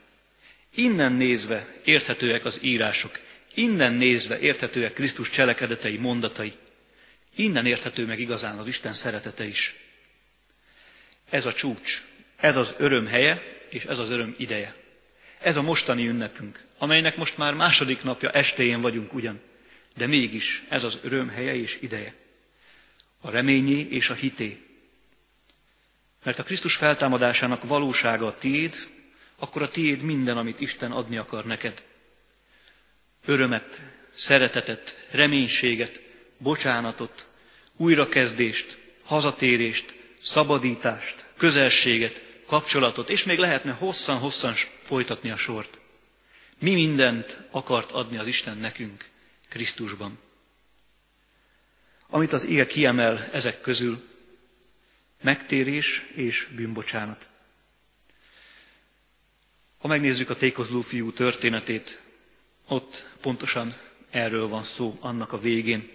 Innen 0.75 1.11
nézve 1.11 1.67
érthetőek 1.83 2.45
az 2.45 2.63
írások, 2.63 3.19
innen 3.53 3.93
nézve 3.93 4.39
érthetőek 4.39 4.93
Krisztus 4.93 5.29
cselekedetei, 5.29 5.97
mondatai, 5.97 6.53
innen 7.35 7.65
érthető 7.65 8.05
meg 8.05 8.19
igazán 8.19 8.57
az 8.57 8.67
Isten 8.67 8.93
szeretete 8.93 9.45
is. 9.45 9.75
Ez 11.29 11.45
a 11.45 11.53
csúcs, 11.53 12.03
ez 12.43 12.57
az 12.57 12.75
öröm 12.77 13.07
helye, 13.07 13.41
és 13.69 13.83
ez 13.83 13.99
az 13.99 14.09
öröm 14.09 14.35
ideje. 14.37 14.75
Ez 15.39 15.57
a 15.57 15.61
mostani 15.61 16.07
ünnepünk, 16.07 16.63
amelynek 16.77 17.15
most 17.15 17.37
már 17.37 17.53
második 17.53 18.03
napja 18.03 18.29
estéjén 18.29 18.81
vagyunk 18.81 19.13
ugyan. 19.13 19.41
De 19.95 20.07
mégis 20.07 20.63
ez 20.69 20.83
az 20.83 20.99
öröm 21.01 21.29
helye 21.29 21.55
és 21.55 21.77
ideje. 21.81 22.13
A 23.21 23.29
reményé 23.29 23.87
és 23.89 24.09
a 24.09 24.13
hité. 24.13 24.61
Mert 26.23 26.39
a 26.39 26.43
Krisztus 26.43 26.75
feltámadásának 26.75 27.63
valósága 27.63 28.27
a 28.27 28.37
tiéd, 28.37 28.87
akkor 29.37 29.61
a 29.61 29.69
tiéd 29.69 30.01
minden, 30.01 30.37
amit 30.37 30.59
Isten 30.59 30.91
adni 30.91 31.17
akar 31.17 31.45
neked. 31.45 31.83
Örömet, 33.25 33.81
szeretetet, 34.13 35.07
reménységet, 35.11 36.01
bocsánatot, 36.37 37.27
újrakezdést, 37.77 38.77
hazatérést, 39.03 39.93
szabadítást, 40.17 41.25
közelséget, 41.37 42.31
kapcsolatot, 42.53 43.09
és 43.09 43.23
még 43.23 43.37
lehetne 43.37 43.71
hosszan-hosszan 43.71 44.53
folytatni 44.81 45.31
a 45.31 45.35
sort. 45.37 45.79
Mi 46.59 46.73
mindent 46.73 47.41
akart 47.51 47.91
adni 47.91 48.17
az 48.17 48.27
Isten 48.27 48.57
nekünk. 48.57 49.05
Krisztusban. 49.49 50.19
Amit 52.07 52.33
az 52.33 52.45
ige 52.45 52.67
kiemel 52.67 53.29
ezek 53.31 53.61
közül, 53.61 54.07
megtérés 55.21 56.05
és 56.15 56.47
bűnbocsánat. 56.55 57.29
Ha 59.77 59.87
megnézzük 59.87 60.29
a 60.29 60.35
tékozló 60.35 60.81
fiú 60.81 61.11
történetét, 61.11 62.01
ott 62.67 63.09
pontosan 63.21 63.77
erről 64.09 64.47
van 64.47 64.63
szó 64.63 64.97
annak 64.99 65.31
a 65.31 65.39
végén. 65.39 65.89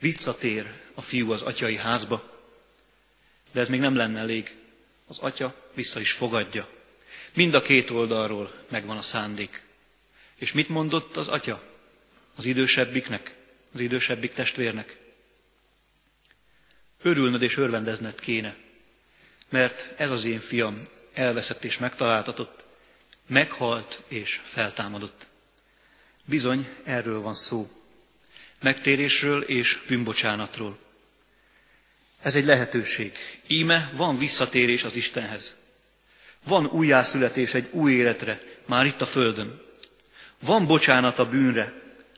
Visszatér 0.00 0.72
a 0.94 1.00
fiú 1.00 1.32
az 1.32 1.42
atyai 1.42 1.76
házba, 1.76 2.40
de 3.52 3.60
ez 3.60 3.68
még 3.68 3.80
nem 3.80 3.94
lenne 3.96 4.18
elég. 4.18 4.60
Az 5.06 5.18
atya 5.18 5.70
vissza 5.74 6.00
is 6.00 6.12
fogadja. 6.12 6.68
Mind 7.34 7.54
a 7.54 7.62
két 7.62 7.90
oldalról 7.90 8.52
megvan 8.68 8.96
a 8.96 9.02
szándék. 9.02 9.62
És 10.34 10.52
mit 10.52 10.68
mondott 10.68 11.16
az 11.16 11.28
atya 11.28 11.62
az 12.36 12.44
idősebbiknek, 12.44 13.34
az 13.74 13.80
idősebbik 13.80 14.32
testvérnek? 14.32 14.98
Örülnöd 17.02 17.42
és 17.42 17.56
örvendezned 17.56 18.20
kéne, 18.20 18.56
mert 19.48 20.00
ez 20.00 20.10
az 20.10 20.24
én 20.24 20.40
fiam 20.40 20.82
elveszett 21.12 21.64
és 21.64 21.78
megtaláltatott, 21.78 22.64
meghalt 23.26 24.02
és 24.08 24.40
feltámadott. 24.44 25.26
Bizony, 26.24 26.68
erről 26.84 27.20
van 27.20 27.34
szó. 27.34 27.70
Megtérésről 28.60 29.42
és 29.42 29.82
bűnbocsánatról. 29.86 30.78
Ez 32.22 32.34
egy 32.34 32.44
lehetőség. 32.44 33.12
Íme 33.46 33.90
van 33.96 34.18
visszatérés 34.18 34.84
az 34.84 34.94
Istenhez. 34.94 35.56
Van 36.44 36.66
újjászületés 36.66 37.54
egy 37.54 37.68
új 37.70 37.92
életre, 37.92 38.42
már 38.66 38.86
itt 38.86 39.00
a 39.00 39.06
Földön. 39.06 39.62
Van 40.40 40.66
bocsánat 40.66 41.18
a 41.18 41.28
bűnre, 41.28 41.72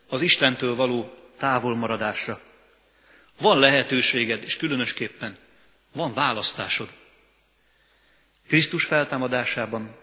az 0.08 0.20
Istentől 0.20 0.74
való 0.74 1.14
távolmaradásra. 1.36 2.40
Van 3.38 3.58
lehetőséged, 3.58 4.42
és 4.42 4.56
különösképpen 4.56 5.36
van 5.92 6.14
választásod. 6.14 6.88
Krisztus 8.48 8.84
feltámadásában 8.84 9.96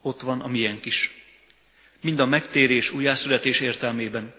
ott 0.00 0.20
van 0.20 0.40
a 0.40 0.46
miénk 0.46 0.84
is. 0.84 1.14
Mind 2.00 2.18
a 2.18 2.26
megtérés, 2.26 2.90
újjászületés 2.90 3.60
értelmében, 3.60 4.34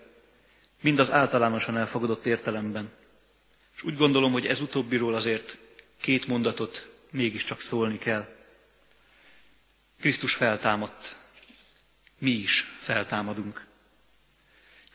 mind 0.82 1.00
az 1.00 1.12
általánosan 1.12 1.78
elfogadott 1.78 2.26
értelemben. 2.26 2.92
És 3.79 3.86
úgy 3.86 3.98
gondolom, 3.98 4.31
hogy 4.31 4.45
ez 4.45 4.62
utóbbiról 4.62 5.15
azért 5.15 5.57
két 6.01 6.27
mondatot 6.27 6.89
mégiscsak 7.09 7.59
szólni 7.59 7.98
kell. 7.98 8.36
Krisztus 10.00 10.33
feltámadt. 10.33 11.15
Mi 12.17 12.31
is 12.31 12.65
feltámadunk. 12.81 13.67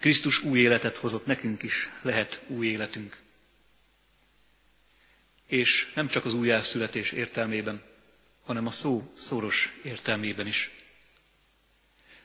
Krisztus 0.00 0.42
új 0.42 0.58
életet 0.58 0.96
hozott, 0.96 1.26
nekünk 1.26 1.62
is 1.62 1.88
lehet 2.02 2.42
új 2.46 2.66
életünk. 2.66 3.22
És 5.46 5.92
nem 5.94 6.06
csak 6.06 6.24
az 6.24 6.34
újjászületés 6.34 7.12
értelmében, 7.12 7.82
hanem 8.44 8.66
a 8.66 8.70
szó 8.70 9.12
szoros 9.14 9.72
értelmében 9.82 10.46
is. 10.46 10.70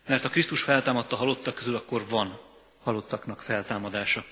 Mert 0.08 0.26
a 0.26 0.30
Krisztus 0.30 0.62
feltámadta 0.62 1.16
halottak 1.16 1.56
közül, 1.56 1.76
akkor 1.76 2.08
van 2.08 2.42
halottaknak 2.82 3.42
feltámadása. 3.42 4.26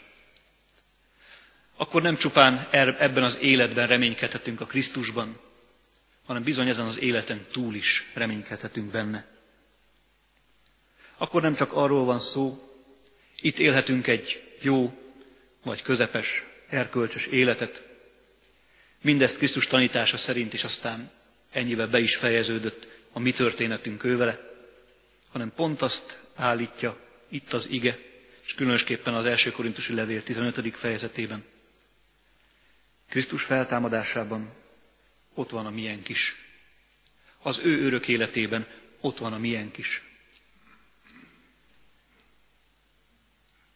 Akkor 1.77 2.01
nem 2.01 2.15
csupán 2.15 2.67
er, 2.71 2.95
ebben 2.99 3.23
az 3.23 3.39
életben 3.41 3.87
reménykedhetünk 3.87 4.61
a 4.61 4.65
Krisztusban, 4.65 5.39
hanem 6.25 6.43
bizony 6.43 6.67
ezen 6.67 6.85
az 6.85 6.99
életen 6.99 7.45
túl 7.51 7.75
is 7.75 8.11
reménykedhetünk 8.13 8.91
benne. 8.91 9.25
Akkor 11.17 11.41
nem 11.41 11.53
csak 11.53 11.73
arról 11.73 12.05
van 12.05 12.19
szó, 12.19 12.71
itt 13.41 13.59
élhetünk 13.59 14.07
egy 14.07 14.43
jó 14.61 14.93
vagy 15.63 15.81
közepes, 15.81 16.45
erkölcsös 16.69 17.25
életet, 17.25 17.85
mindezt 19.01 19.37
Krisztus 19.37 19.67
tanítása 19.67 20.17
szerint 20.17 20.53
is 20.53 20.63
aztán 20.63 21.11
ennyivel 21.51 21.87
be 21.87 21.99
is 21.99 22.15
fejeződött 22.15 22.87
a 23.11 23.19
mi 23.19 23.31
történetünk 23.31 24.03
ővele, 24.03 24.39
hanem 25.29 25.51
pont 25.55 25.81
azt 25.81 26.19
állítja 26.35 26.97
itt 27.29 27.53
az 27.53 27.67
ige, 27.69 27.99
és 28.45 28.53
különösképpen 28.53 29.13
az 29.13 29.25
első 29.25 29.51
korintusi 29.51 29.93
levél 29.93 30.23
15. 30.23 30.77
fejezetében. 30.77 31.43
Krisztus 33.09 33.43
feltámadásában 33.43 34.49
ott 35.33 35.49
van 35.49 35.65
a 35.65 35.69
miénk 35.69 36.09
is. 36.09 36.35
Az 37.41 37.59
ő 37.63 37.85
örök 37.85 38.07
életében 38.07 38.67
ott 38.99 39.17
van 39.17 39.33
a 39.33 39.37
miénk 39.37 39.77
is. 39.77 40.01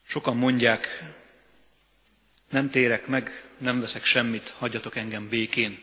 Sokan 0.07 0.37
mondják, 0.37 1.03
nem 2.49 2.69
térek 2.69 3.07
meg, 3.07 3.45
nem 3.57 3.79
veszek 3.79 4.05
semmit, 4.05 4.49
hagyjatok 4.49 4.95
engem 4.95 5.29
békén. 5.29 5.79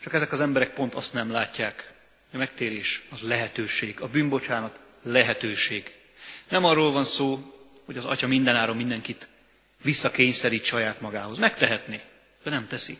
Csak 0.00 0.12
ezek 0.12 0.32
az 0.32 0.40
emberek 0.40 0.74
pont 0.74 0.94
azt 0.94 1.12
nem 1.12 1.30
látják. 1.30 1.92
A 2.32 2.36
megtérés 2.36 3.02
az 3.10 3.22
lehetőség, 3.22 4.00
a 4.00 4.08
bűnbocsánat 4.08 4.80
lehetőség. 5.02 5.94
Nem 6.48 6.64
arról 6.64 6.92
van 6.92 7.04
szó, 7.04 7.54
hogy 7.84 7.96
az 7.96 8.04
atya 8.04 8.26
mindenáron 8.26 8.76
mindenkit 8.76 9.28
visszakényszerít 9.82 10.64
saját 10.64 11.00
magához. 11.00 11.38
Megtehetné, 11.38 12.00
de 12.42 12.50
nem 12.50 12.66
teszi. 12.66 12.98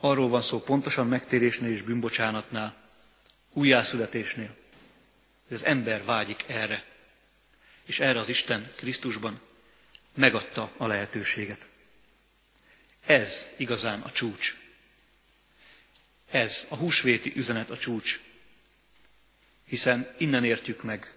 Arról 0.00 0.28
van 0.28 0.42
szó 0.42 0.60
pontosan 0.60 1.06
megtérésnél 1.06 1.70
és 1.70 1.82
bűnbocsánatnál, 1.82 2.76
újjászületésnél, 3.52 4.56
hogy 5.46 5.56
az 5.56 5.64
ember 5.64 6.04
vágyik 6.04 6.44
erre. 6.46 6.84
És 7.84 8.00
erre 8.00 8.18
az 8.18 8.28
Isten 8.28 8.72
Krisztusban 8.76 9.40
megadta 10.14 10.72
a 10.76 10.86
lehetőséget. 10.86 11.68
Ez 13.06 13.46
igazán 13.56 14.00
a 14.00 14.10
csúcs. 14.10 14.56
Ez 16.30 16.66
a 16.68 16.76
húsvéti 16.76 17.32
üzenet 17.36 17.70
a 17.70 17.78
csúcs. 17.78 18.20
Hiszen 19.64 20.14
innen 20.18 20.44
értjük 20.44 20.82
meg, 20.82 21.14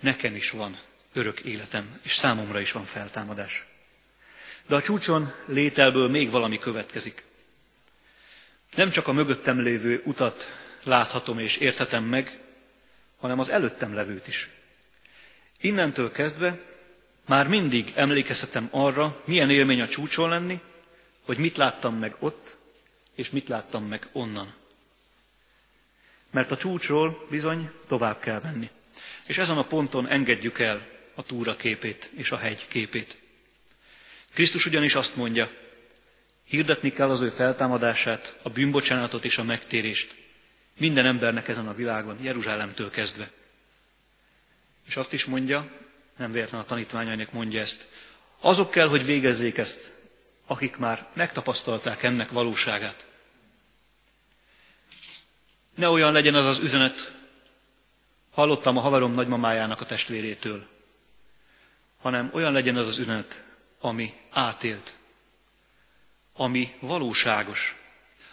nekem 0.00 0.34
is 0.34 0.50
van 0.50 0.80
örök 1.12 1.40
életem, 1.40 2.00
és 2.02 2.16
számomra 2.16 2.60
is 2.60 2.72
van 2.72 2.84
feltámadás. 2.84 3.66
De 4.68 4.74
a 4.74 4.82
csúcson 4.82 5.32
lételből 5.46 6.08
még 6.08 6.30
valami 6.30 6.58
következik. 6.58 7.24
Nem 8.74 8.90
csak 8.90 9.08
a 9.08 9.12
mögöttem 9.12 9.60
lévő 9.60 10.02
utat 10.04 10.46
láthatom 10.82 11.38
és 11.38 11.56
érthetem 11.56 12.04
meg, 12.04 12.40
hanem 13.18 13.38
az 13.38 13.48
előttem 13.48 13.94
levőt 13.94 14.26
is. 14.26 14.48
Innentől 15.60 16.12
kezdve 16.12 16.58
már 17.26 17.48
mindig 17.48 17.92
emlékezhetem 17.94 18.68
arra, 18.70 19.22
milyen 19.24 19.50
élmény 19.50 19.80
a 19.80 19.88
csúcson 19.88 20.28
lenni, 20.28 20.60
hogy 21.24 21.38
mit 21.38 21.56
láttam 21.56 21.98
meg 21.98 22.16
ott, 22.18 22.56
és 23.14 23.30
mit 23.30 23.48
láttam 23.48 23.84
meg 23.84 24.08
onnan. 24.12 24.54
Mert 26.30 26.50
a 26.50 26.56
csúcsról 26.56 27.26
bizony 27.30 27.70
tovább 27.86 28.18
kell 28.18 28.40
menni. 28.42 28.70
És 29.26 29.38
ezen 29.38 29.58
a 29.58 29.64
ponton 29.64 30.08
engedjük 30.08 30.58
el 30.58 30.86
a 31.14 31.22
túra 31.22 31.56
képét 31.56 32.10
és 32.16 32.30
a 32.30 32.36
hegy 32.36 32.68
képét. 32.68 33.18
Krisztus 34.38 34.66
ugyanis 34.66 34.94
azt 34.94 35.16
mondja, 35.16 35.50
hirdetni 36.44 36.90
kell 36.90 37.10
az 37.10 37.20
ő 37.20 37.28
feltámadását, 37.28 38.38
a 38.42 38.50
bűnbocsánatot 38.50 39.24
és 39.24 39.38
a 39.38 39.42
megtérést 39.42 40.16
minden 40.76 41.06
embernek 41.06 41.48
ezen 41.48 41.68
a 41.68 41.74
világon, 41.74 42.18
Jeruzsálemtől 42.22 42.90
kezdve. 42.90 43.30
És 44.86 44.96
azt 44.96 45.12
is 45.12 45.24
mondja, 45.24 45.70
nem 46.16 46.32
véletlen 46.32 46.60
a 46.60 46.64
tanítványainak 46.64 47.32
mondja 47.32 47.60
ezt, 47.60 47.88
azok 48.40 48.70
kell, 48.70 48.88
hogy 48.88 49.04
végezzék 49.04 49.58
ezt, 49.58 49.92
akik 50.46 50.76
már 50.76 51.06
megtapasztalták 51.14 52.02
ennek 52.02 52.30
valóságát. 52.30 53.06
Ne 55.74 55.88
olyan 55.88 56.12
legyen 56.12 56.34
az 56.34 56.46
az 56.46 56.58
üzenet, 56.58 57.12
hallottam 58.30 58.76
a 58.76 58.80
haverom 58.80 59.12
nagymamájának 59.12 59.80
a 59.80 59.86
testvérétől, 59.86 60.66
hanem 62.00 62.30
olyan 62.32 62.52
legyen 62.52 62.76
az 62.76 62.86
az 62.86 62.98
üzenet, 62.98 63.46
ami 63.80 64.14
átélt, 64.30 64.96
ami 66.32 66.74
valóságos. 66.80 67.76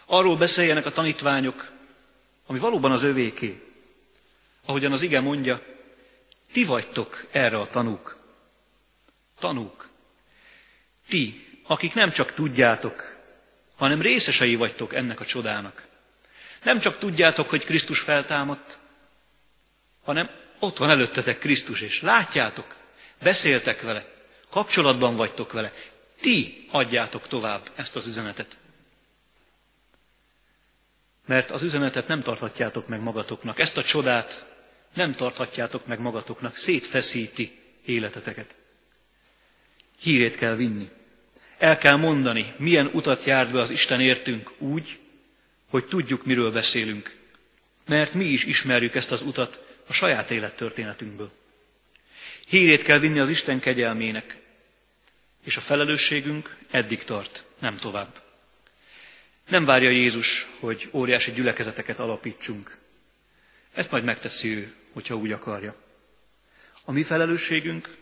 Arról 0.04 0.36
beszéljenek 0.36 0.86
a 0.86 0.92
tanítványok, 0.92 1.72
ami 2.46 2.58
valóban 2.58 2.92
az 2.92 3.02
övéké. 3.02 3.62
Ahogyan 4.64 4.92
az 4.92 5.02
ige 5.02 5.20
mondja, 5.20 5.62
ti 6.52 6.64
vagytok 6.64 7.26
erre 7.30 7.58
a 7.58 7.66
tanúk. 7.66 8.16
Tanúk. 9.38 9.88
Ti, 11.08 11.46
akik 11.62 11.94
nem 11.94 12.10
csak 12.10 12.32
tudjátok, 12.32 13.16
hanem 13.76 14.00
részesei 14.00 14.54
vagytok 14.54 14.94
ennek 14.94 15.20
a 15.20 15.24
csodának. 15.24 15.86
Nem 16.62 16.78
csak 16.78 16.98
tudjátok, 16.98 17.50
hogy 17.50 17.64
Krisztus 17.64 18.00
feltámadt, 18.00 18.78
hanem 20.04 20.30
ott 20.58 20.76
van 20.76 20.90
előttetek 20.90 21.38
Krisztus, 21.38 21.80
és 21.80 22.00
látjátok, 22.00 22.76
beszéltek 23.22 23.82
vele, 23.82 24.15
kapcsolatban 24.50 25.16
vagytok 25.16 25.52
vele. 25.52 25.72
Ti 26.20 26.66
adjátok 26.70 27.28
tovább 27.28 27.70
ezt 27.74 27.96
az 27.96 28.06
üzenetet. 28.06 28.56
Mert 31.26 31.50
az 31.50 31.62
üzenetet 31.62 32.08
nem 32.08 32.20
tarthatjátok 32.20 32.88
meg 32.88 33.00
magatoknak. 33.00 33.58
Ezt 33.58 33.76
a 33.76 33.82
csodát 33.82 34.54
nem 34.94 35.12
tarthatjátok 35.12 35.86
meg 35.86 36.00
magatoknak. 36.00 36.54
Szétfeszíti 36.54 37.58
életeteket. 37.84 38.56
Hírét 40.00 40.36
kell 40.36 40.54
vinni. 40.54 40.90
El 41.58 41.78
kell 41.78 41.96
mondani, 41.96 42.54
milyen 42.56 42.90
utat 42.92 43.24
járt 43.24 43.52
be 43.52 43.60
az 43.60 43.70
Isten 43.70 44.00
értünk 44.00 44.52
úgy, 44.58 44.98
hogy 45.70 45.84
tudjuk, 45.84 46.24
miről 46.24 46.52
beszélünk. 46.52 47.16
Mert 47.86 48.14
mi 48.14 48.24
is 48.24 48.44
ismerjük 48.44 48.94
ezt 48.94 49.10
az 49.10 49.22
utat 49.22 49.64
a 49.86 49.92
saját 49.92 50.30
élettörténetünkből. 50.30 51.30
Hírét 52.46 52.82
kell 52.82 52.98
vinni 52.98 53.18
az 53.18 53.28
Isten 53.28 53.60
kegyelmének, 53.60 54.36
És 55.44 55.56
a 55.56 55.60
felelősségünk 55.60 56.56
eddig 56.70 57.04
tart, 57.04 57.44
nem 57.58 57.76
tovább. 57.76 58.22
Nem 59.48 59.64
várja 59.64 59.90
Jézus, 59.90 60.46
hogy 60.60 60.88
óriási 60.92 61.32
gyülekezeteket 61.32 61.98
alapítsunk. 61.98 62.78
Ezt 63.72 63.90
majd 63.90 64.04
megteszi 64.04 64.48
ő, 64.48 64.74
hogyha 64.92 65.14
úgy 65.14 65.32
akarja. 65.32 65.74
A 66.84 66.92
mi 66.92 67.02
felelősségünk, 67.02 67.96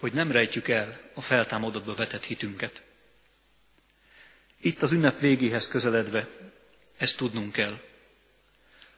hogy 0.00 0.12
nem 0.12 0.32
rejtjük 0.32 0.68
el 0.68 1.00
a 1.14 1.20
feltámadottba 1.20 1.94
vetett 1.94 2.24
hitünket. 2.24 2.82
Itt 4.60 4.82
az 4.82 4.92
ünnep 4.92 5.20
végéhez 5.20 5.68
közeledve 5.68 6.28
ezt 6.96 7.16
tudnunk 7.16 7.52
kell. 7.52 7.80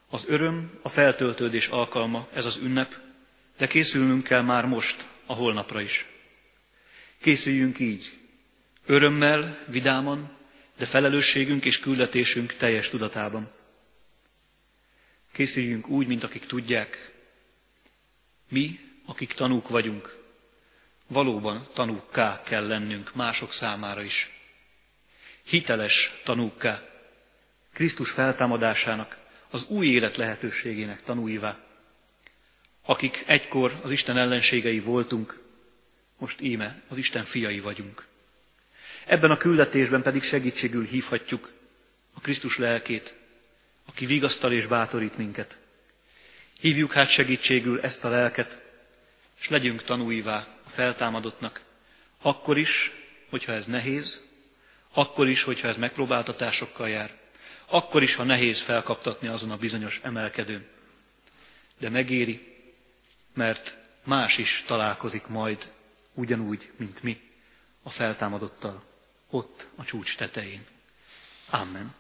Az 0.09 0.25
öröm, 0.29 0.79
a 0.83 0.89
feltöltődés 0.89 1.67
alkalma, 1.67 2.29
ez 2.33 2.45
az 2.45 2.57
ünnep, 2.57 2.97
de 3.61 3.67
készülnünk 3.67 4.23
kell 4.25 4.41
már 4.43 4.65
most, 4.67 5.09
a 5.27 5.35
holnapra 5.35 5.81
is. 5.81 6.07
Készüljünk 7.19 7.79
így, 7.79 8.11
örömmel, 8.87 9.65
vidáman, 9.67 10.37
de 10.77 10.85
felelősségünk 10.85 11.65
és 11.65 11.79
küldetésünk 11.81 12.57
teljes 12.57 12.89
tudatában. 12.89 13.51
Készüljünk 15.33 15.89
úgy, 15.89 16.07
mint 16.07 16.23
akik 16.25 16.47
tudják, 16.47 17.13
mi, 18.49 18.81
akik 19.07 19.33
tanúk 19.33 19.69
vagyunk, 19.69 20.17
valóban 21.07 21.69
tanúkká 21.75 22.43
kell 22.43 22.67
lennünk 22.67 23.15
mások 23.15 23.53
számára 23.53 24.03
is. 24.03 24.31
Hiteles 25.45 26.13
tanúkká, 26.25 26.89
Krisztus 27.73 28.11
feltámadásának, 28.11 29.19
az 29.51 29.67
új 29.69 29.87
élet 29.87 30.17
lehetőségének 30.17 31.03
tanúivá. 31.03 31.70
Akik 32.91 33.25
egykor 33.27 33.79
az 33.83 33.91
Isten 33.91 34.17
ellenségei 34.17 34.81
voltunk, 34.81 35.41
most 36.19 36.41
íme 36.41 36.83
az 36.89 36.99
Isten 36.99 37.25
fiai 37.25 37.61
vagyunk. 37.61 38.07
Ebben 39.07 39.31
a 39.31 39.37
küldetésben 39.37 40.03
pedig 40.03 40.23
segítségül 40.23 40.85
hívhatjuk 40.85 41.53
a 42.15 42.21
Krisztus 42.21 42.59
lelkét, 42.59 43.15
aki 43.87 44.07
vigasztal 44.07 44.53
és 44.53 44.67
bátorít 44.67 45.17
minket. 45.17 45.59
Hívjuk 46.61 46.93
hát 46.93 47.09
segítségül 47.09 47.81
ezt 47.81 48.05
a 48.05 48.09
lelket, 48.09 48.63
és 49.41 49.49
legyünk 49.49 49.83
tanúivá 49.83 50.61
a 50.65 50.69
feltámadottnak, 50.69 51.65
akkor 52.23 52.59
is, 52.59 52.93
hogyha 53.29 53.53
ez 53.53 53.67
nehéz, 53.67 54.23
akkor 54.93 55.29
is, 55.29 55.43
hogyha 55.43 55.69
ez 55.69 55.77
megpróbáltatásokkal 55.77 56.89
jár, 56.89 57.19
akkor 57.67 58.03
is, 58.03 58.15
ha 58.15 58.25
nehéz 58.25 58.61
felkaptatni 58.61 59.29
azon 59.29 59.51
a 59.51 59.57
bizonyos 59.57 60.01
emelkedőn. 60.03 60.67
De 61.79 61.89
megéri, 61.89 62.50
mert 63.41 63.77
más 64.05 64.39
is 64.39 64.65
találkozik 64.67 65.27
majd 65.27 65.73
ugyanúgy, 66.15 66.73
mint 66.77 67.03
mi, 67.03 67.21
a 67.83 67.91
feltámadottal, 67.91 68.83
ott 69.31 69.69
a 69.77 69.85
csúcs 69.85 70.17
tetején. 70.17 70.65
Amen. 71.51 71.95